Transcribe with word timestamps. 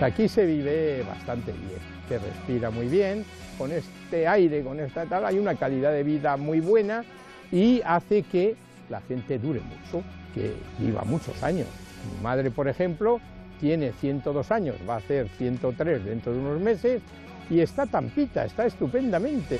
Aquí 0.00 0.28
se 0.28 0.44
vive 0.44 1.02
bastante 1.04 1.52
bien, 1.52 1.80
se 2.06 2.18
respira 2.18 2.70
muy 2.70 2.86
bien, 2.86 3.24
con 3.56 3.72
este 3.72 4.28
aire, 4.28 4.62
con 4.62 4.78
esta 4.78 5.06
tal, 5.06 5.24
hay 5.24 5.38
una 5.38 5.54
calidad 5.54 5.90
de 5.90 6.02
vida 6.02 6.36
muy 6.36 6.60
buena 6.60 7.02
y 7.50 7.80
hace 7.82 8.22
que 8.22 8.56
la 8.90 9.00
gente 9.00 9.38
dure 9.38 9.60
mucho, 9.60 10.04
que 10.34 10.52
viva 10.78 11.02
muchos 11.04 11.42
años. 11.42 11.66
Mi 12.14 12.22
madre, 12.22 12.50
por 12.50 12.68
ejemplo, 12.68 13.20
tiene 13.58 13.92
102 13.92 14.50
años, 14.50 14.76
va 14.86 14.94
a 14.94 14.98
hacer 14.98 15.30
103 15.38 16.04
dentro 16.04 16.32
de 16.32 16.38
unos 16.40 16.60
meses 16.60 17.00
y 17.48 17.60
está 17.60 17.86
tampita, 17.86 18.44
está 18.44 18.66
estupendamente. 18.66 19.58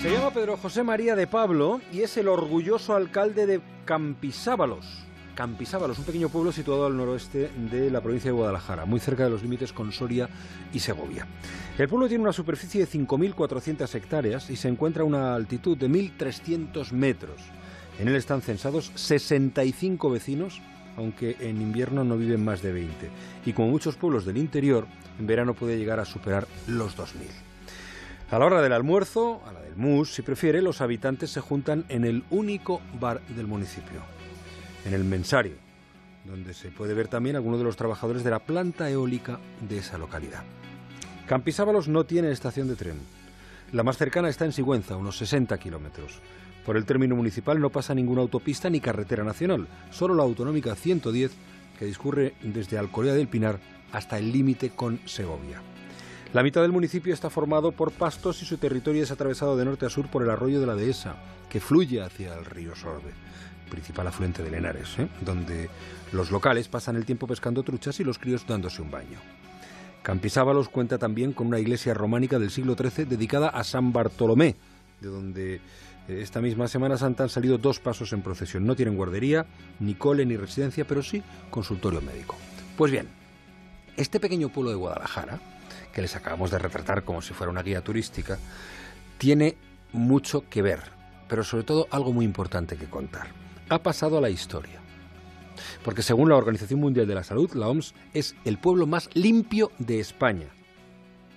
Se 0.00 0.10
llama 0.10 0.30
Pedro 0.30 0.56
José 0.56 0.82
María 0.82 1.14
de 1.16 1.26
Pablo 1.26 1.82
y 1.92 2.00
es 2.00 2.16
el 2.16 2.28
orgulloso 2.28 2.96
alcalde 2.96 3.46
de 3.46 3.60
Campisábalos. 3.84 5.04
Campisábalos, 5.38 6.00
un 6.00 6.04
pequeño 6.04 6.30
pueblo 6.30 6.50
situado 6.50 6.84
al 6.84 6.96
noroeste 6.96 7.48
de 7.70 7.92
la 7.92 8.00
provincia 8.00 8.28
de 8.28 8.36
Guadalajara, 8.36 8.86
muy 8.86 8.98
cerca 8.98 9.22
de 9.22 9.30
los 9.30 9.40
límites 9.40 9.72
con 9.72 9.92
Soria 9.92 10.28
y 10.72 10.80
Segovia. 10.80 11.28
El 11.78 11.86
pueblo 11.86 12.08
tiene 12.08 12.24
una 12.24 12.32
superficie 12.32 12.84
de 12.84 12.90
5.400 12.90 13.94
hectáreas 13.94 14.50
y 14.50 14.56
se 14.56 14.66
encuentra 14.66 15.04
a 15.04 15.06
una 15.06 15.36
altitud 15.36 15.78
de 15.78 15.88
1.300 15.88 16.90
metros. 16.90 17.40
En 18.00 18.08
él 18.08 18.16
están 18.16 18.42
censados 18.42 18.90
65 18.96 20.10
vecinos, 20.10 20.60
aunque 20.96 21.36
en 21.38 21.62
invierno 21.62 22.02
no 22.02 22.16
viven 22.16 22.44
más 22.44 22.60
de 22.60 22.72
20. 22.72 23.08
Y 23.46 23.52
como 23.52 23.68
muchos 23.68 23.94
pueblos 23.94 24.24
del 24.24 24.38
interior, 24.38 24.88
en 25.20 25.28
verano 25.28 25.54
puede 25.54 25.78
llegar 25.78 26.00
a 26.00 26.04
superar 26.04 26.48
los 26.66 26.98
2.000. 26.98 27.12
A 28.32 28.40
la 28.40 28.44
hora 28.44 28.60
del 28.60 28.72
almuerzo, 28.72 29.40
a 29.46 29.52
la 29.52 29.60
del 29.60 29.76
mus, 29.76 30.12
si 30.12 30.22
prefiere, 30.22 30.62
los 30.62 30.80
habitantes 30.80 31.30
se 31.30 31.40
juntan 31.40 31.84
en 31.88 32.04
el 32.04 32.24
único 32.28 32.80
bar 32.98 33.20
del 33.28 33.46
municipio, 33.46 34.02
en 34.88 34.94
el 34.94 35.04
Mensario, 35.04 35.52
donde 36.24 36.54
se 36.54 36.70
puede 36.70 36.94
ver 36.94 37.08
también 37.08 37.36
alguno 37.36 37.58
de 37.58 37.64
los 37.64 37.76
trabajadores 37.76 38.24
de 38.24 38.30
la 38.30 38.38
planta 38.38 38.88
eólica 38.90 39.38
de 39.68 39.78
esa 39.78 39.98
localidad. 39.98 40.42
Campisábalos 41.26 41.88
no 41.88 42.04
tiene 42.04 42.30
estación 42.30 42.68
de 42.68 42.76
tren. 42.76 42.96
La 43.72 43.82
más 43.82 43.98
cercana 43.98 44.30
está 44.30 44.46
en 44.46 44.52
Sigüenza, 44.52 44.96
unos 44.96 45.18
60 45.18 45.58
kilómetros. 45.58 46.20
Por 46.64 46.78
el 46.78 46.86
término 46.86 47.14
municipal 47.16 47.60
no 47.60 47.68
pasa 47.68 47.94
ninguna 47.94 48.22
autopista 48.22 48.70
ni 48.70 48.80
carretera 48.80 49.24
nacional, 49.24 49.68
solo 49.90 50.14
la 50.14 50.22
autonómica 50.22 50.74
110 50.74 51.32
que 51.78 51.84
discurre 51.84 52.34
desde 52.42 52.78
Alcorea 52.78 53.12
del 53.12 53.28
Pinar 53.28 53.60
hasta 53.92 54.18
el 54.18 54.32
límite 54.32 54.70
con 54.70 55.00
Segovia. 55.04 55.60
La 56.34 56.42
mitad 56.42 56.60
del 56.60 56.72
municipio 56.72 57.14
está 57.14 57.30
formado 57.30 57.72
por 57.72 57.90
pastos 57.90 58.42
y 58.42 58.44
su 58.44 58.58
territorio 58.58 59.02
es 59.02 59.10
atravesado 59.10 59.56
de 59.56 59.64
norte 59.64 59.86
a 59.86 59.90
sur 59.90 60.08
por 60.08 60.22
el 60.22 60.28
arroyo 60.28 60.60
de 60.60 60.66
la 60.66 60.74
Dehesa, 60.74 61.16
que 61.48 61.58
fluye 61.58 62.02
hacia 62.02 62.34
el 62.34 62.44
río 62.44 62.76
Sorbe, 62.76 63.12
principal 63.70 64.08
afluente 64.08 64.42
del 64.42 64.52
Henares, 64.52 64.98
¿eh? 64.98 65.08
donde 65.22 65.70
los 66.12 66.30
locales 66.30 66.68
pasan 66.68 66.96
el 66.96 67.06
tiempo 67.06 67.26
pescando 67.26 67.62
truchas 67.62 67.98
y 68.00 68.04
los 68.04 68.18
críos 68.18 68.46
dándose 68.46 68.82
un 68.82 68.90
baño. 68.90 69.18
Campisábalos 70.02 70.68
cuenta 70.68 70.98
también 70.98 71.32
con 71.32 71.46
una 71.46 71.60
iglesia 71.60 71.94
románica 71.94 72.38
del 72.38 72.50
siglo 72.50 72.76
XIII 72.76 73.06
dedicada 73.06 73.48
a 73.48 73.64
San 73.64 73.94
Bartolomé, 73.94 74.56
de 75.00 75.08
donde 75.08 75.54
eh, 75.54 75.60
esta 76.08 76.42
misma 76.42 76.68
Semana 76.68 76.98
Santa 76.98 77.22
han 77.22 77.30
salido 77.30 77.56
dos 77.56 77.80
pasos 77.80 78.12
en 78.12 78.20
procesión. 78.20 78.66
No 78.66 78.76
tienen 78.76 78.96
guardería, 78.96 79.46
ni 79.80 79.94
cole, 79.94 80.26
ni 80.26 80.36
residencia, 80.36 80.86
pero 80.86 81.02
sí 81.02 81.22
consultorio 81.48 82.02
médico. 82.02 82.36
Pues 82.76 82.92
bien, 82.92 83.08
este 83.96 84.20
pequeño 84.20 84.50
pueblo 84.50 84.70
de 84.70 84.76
Guadalajara, 84.76 85.40
que 85.92 86.02
les 86.02 86.16
acabamos 86.16 86.50
de 86.50 86.58
retratar 86.58 87.04
como 87.04 87.22
si 87.22 87.34
fuera 87.34 87.50
una 87.50 87.62
guía 87.62 87.82
turística, 87.82 88.38
tiene 89.18 89.56
mucho 89.92 90.44
que 90.48 90.62
ver, 90.62 90.80
pero 91.28 91.44
sobre 91.44 91.64
todo 91.64 91.88
algo 91.90 92.12
muy 92.12 92.24
importante 92.24 92.76
que 92.76 92.86
contar. 92.86 93.28
Ha 93.68 93.82
pasado 93.82 94.18
a 94.18 94.20
la 94.20 94.30
historia. 94.30 94.80
Porque 95.82 96.02
según 96.02 96.28
la 96.28 96.36
Organización 96.36 96.80
Mundial 96.80 97.06
de 97.06 97.14
la 97.14 97.24
Salud, 97.24 97.52
la 97.54 97.68
OMS 97.68 97.94
es 98.14 98.36
el 98.44 98.58
pueblo 98.58 98.86
más 98.86 99.10
limpio 99.14 99.72
de 99.78 100.00
España. 100.00 100.46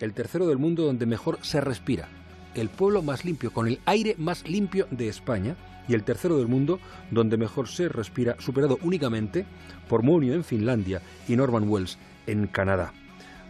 El 0.00 0.14
tercero 0.14 0.46
del 0.46 0.58
mundo 0.58 0.84
donde 0.84 1.06
mejor 1.06 1.38
se 1.42 1.60
respira. 1.60 2.08
El 2.54 2.68
pueblo 2.70 3.02
más 3.02 3.24
limpio, 3.24 3.52
con 3.52 3.66
el 3.66 3.80
aire 3.84 4.14
más 4.18 4.48
limpio 4.48 4.86
de 4.90 5.08
España. 5.08 5.56
Y 5.88 5.94
el 5.94 6.02
tercero 6.02 6.38
del 6.38 6.48
mundo 6.48 6.80
donde 7.10 7.36
mejor 7.36 7.68
se 7.68 7.88
respira, 7.88 8.36
superado 8.40 8.78
únicamente 8.82 9.46
por 9.88 10.02
Munio 10.02 10.34
en 10.34 10.42
Finlandia 10.42 11.00
y 11.28 11.36
Norman 11.36 11.68
Wells 11.68 11.98
en 12.26 12.48
Canadá. 12.48 12.92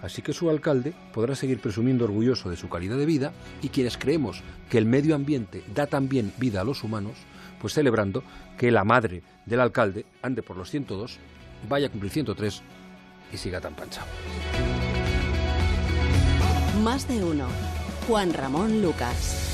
Así 0.07 0.23
que 0.23 0.33
su 0.33 0.49
alcalde 0.49 0.95
podrá 1.13 1.35
seguir 1.35 1.59
presumiendo 1.59 2.05
orgulloso 2.05 2.49
de 2.49 2.57
su 2.57 2.69
calidad 2.69 2.97
de 2.97 3.07
vida 3.07 3.33
y 3.61 3.71
quienes 3.71 3.99
creemos 3.99 4.41
que 4.71 4.79
el 4.79 4.87
medio 4.87 5.17
ambiente 5.17 5.65
da 5.75 5.89
también 5.89 6.33
vida 6.39 6.61
a 6.61 6.65
los 6.65 6.85
humanos, 6.85 7.15
pues 7.61 7.75
celebrando 7.75 8.23
que 8.57 8.71
la 8.71 8.85
madre 8.85 9.25
del 9.47 9.61
alcalde 9.61 10.07
ande 10.23 10.45
por 10.45 10.57
los 10.57 10.71
102, 10.71 11.19
vaya 11.69 11.89
a 11.89 11.91
cumplir 11.91 12.13
103 12.13 12.63
y 13.33 13.37
siga 13.37 13.61
tan 13.61 13.75
panchado. 13.75 14.07
Más 16.85 17.09
de 17.09 17.25
uno. 17.25 17.49
Juan 18.07 18.33
Ramón 18.33 18.83
Lucas. 18.83 19.46